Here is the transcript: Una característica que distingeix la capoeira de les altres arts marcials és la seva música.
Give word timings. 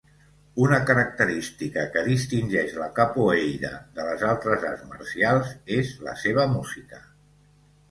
Una 0.67 0.77
característica 0.85 1.83
que 1.95 2.03
distingeix 2.07 2.73
la 2.79 2.87
capoeira 3.01 3.71
de 3.99 4.07
les 4.09 4.25
altres 4.31 4.67
arts 4.73 4.89
marcials 4.95 5.55
és 5.79 5.95
la 6.09 6.19
seva 6.27 6.51
música. 6.59 7.07